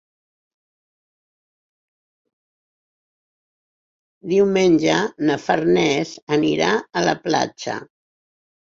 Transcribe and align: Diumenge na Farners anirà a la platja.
Diumenge 4.33 4.97
na 5.29 5.41
Farners 5.47 6.17
anirà 6.41 6.75
a 6.77 7.07
la 7.13 7.17
platja. 7.29 7.81